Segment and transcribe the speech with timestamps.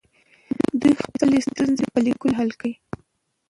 [0.79, 2.73] دوی به خپلې ستونزې په لیکلو کې حل کړي.